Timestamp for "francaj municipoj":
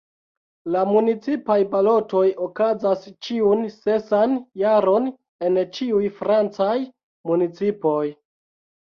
6.23-8.03